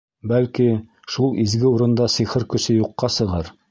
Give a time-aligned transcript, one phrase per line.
[0.29, 0.65] Бәлки,
[1.17, 3.59] шул изге урында сихыр көсө юҡҡа сығыр.